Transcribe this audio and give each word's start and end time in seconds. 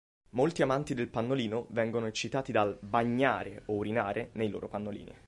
Molti 0.31 0.63
amanti 0.63 0.95
del 0.95 1.09
pannolino 1.11 1.67
vengono 1.69 2.07
eccitati 2.07 2.51
dal 2.51 2.75
"bagnare" 2.81 3.61
o 3.67 3.73
urinare 3.75 4.29
nei 4.33 4.49
loro 4.49 4.67
pannolini. 4.67 5.13